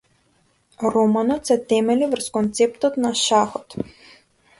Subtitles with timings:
[0.93, 3.77] Романот се темели врз концептот на шахот.